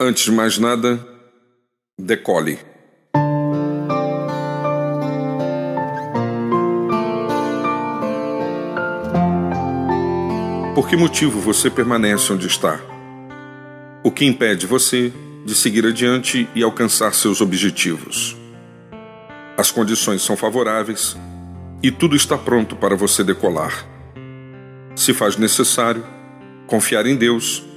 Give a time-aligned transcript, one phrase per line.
[0.00, 1.04] Antes de mais nada,
[1.98, 2.56] decole.
[10.72, 12.80] Por que motivo você permanece onde está?
[14.04, 15.12] O que impede você
[15.44, 18.36] de seguir adiante e alcançar seus objetivos?
[19.56, 21.16] As condições são favoráveis
[21.82, 23.84] e tudo está pronto para você decolar.
[24.94, 26.06] Se faz necessário,
[26.68, 27.67] confiar em Deus,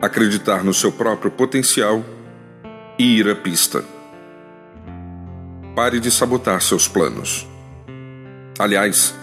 [0.00, 2.04] acreditar no seu próprio potencial
[2.98, 3.84] e ir à pista.
[5.74, 7.46] Pare de sabotar seus planos.
[8.58, 9.14] Aliás,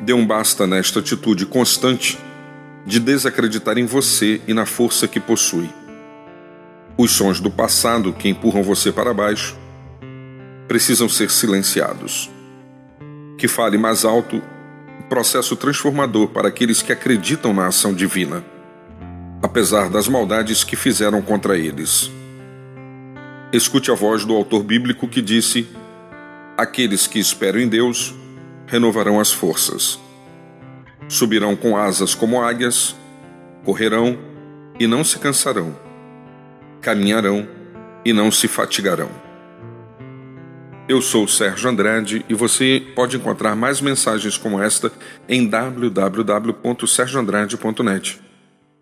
[0.00, 2.18] dê um basta nesta atitude constante
[2.86, 5.68] de desacreditar em você e na força que possui.
[6.96, 9.56] Os sons do passado que empurram você para baixo
[10.68, 12.30] precisam ser silenciados.
[13.36, 14.40] Que fale mais alto
[15.08, 18.44] processo transformador para aqueles que acreditam na ação divina,
[19.44, 22.10] apesar das maldades que fizeram contra eles.
[23.52, 25.68] Escute a voz do autor bíblico que disse:
[26.56, 28.14] Aqueles que esperam em Deus
[28.66, 30.00] renovarão as forças.
[31.10, 32.96] Subirão com asas como águias,
[33.62, 34.18] correrão
[34.80, 35.76] e não se cansarão,
[36.80, 37.46] caminharão
[38.02, 39.10] e não se fatigarão.
[40.88, 44.90] Eu sou Sérgio Andrade e você pode encontrar mais mensagens como esta
[45.28, 48.24] em www.sergioandrade.net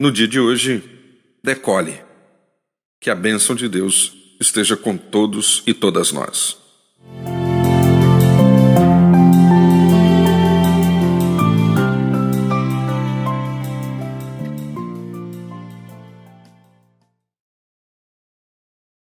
[0.00, 0.82] No dia de hoje,
[1.42, 2.02] decole.
[3.00, 6.63] Que a bênção de Deus esteja com todos e todas nós.